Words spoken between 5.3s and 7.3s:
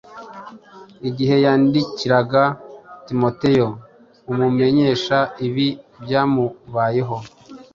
ibi byamubayeho,